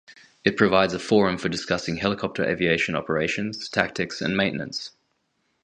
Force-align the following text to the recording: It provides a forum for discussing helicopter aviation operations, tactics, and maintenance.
It 0.43 0.57
provides 0.57 0.95
a 0.95 0.99
forum 0.99 1.37
for 1.37 1.47
discussing 1.47 1.97
helicopter 1.97 2.43
aviation 2.43 2.95
operations, 2.95 3.69
tactics, 3.69 4.19
and 4.19 4.35
maintenance. 4.35 4.93